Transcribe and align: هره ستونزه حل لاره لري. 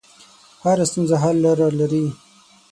هره 0.63 0.85
ستونزه 0.91 1.15
حل 1.23 1.35
لاره 1.43 1.67
لري. 1.79 2.05